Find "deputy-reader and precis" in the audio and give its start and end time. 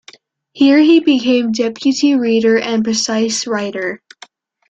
1.51-3.45